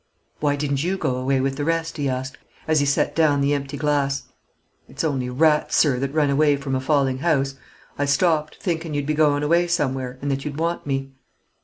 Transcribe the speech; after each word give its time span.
"Why 0.39 0.55
didn't 0.55 0.83
you 0.83 0.97
go 0.97 1.17
away 1.17 1.41
with 1.41 1.57
the 1.57 1.63
rest?" 1.63 1.97
he 1.97 2.09
asked, 2.09 2.39
as 2.67 2.79
he 2.79 2.87
set 2.87 3.15
down 3.15 3.39
the 3.39 3.53
empty 3.53 3.77
glass. 3.77 4.23
"It's 4.87 5.03
only 5.03 5.29
rats, 5.29 5.75
sir, 5.75 5.99
that 5.99 6.11
run 6.11 6.31
away 6.31 6.55
from 6.55 6.73
a 6.73 6.81
falling 6.81 7.19
house. 7.19 7.53
I 7.99 8.05
stopped, 8.05 8.57
thinkin' 8.59 8.95
you'd 8.95 9.05
be 9.05 9.13
goin' 9.13 9.43
away 9.43 9.67
somewhere, 9.67 10.17
and 10.19 10.31
that 10.31 10.43
you'd 10.43 10.57
want 10.57 10.87
me." 10.87 11.11